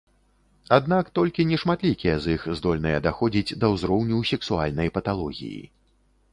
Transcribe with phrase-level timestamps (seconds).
[0.77, 5.63] Аднак толькі нешматлікія з іх здольныя даходзіць да ўзроўню сексуальнай паталогіі.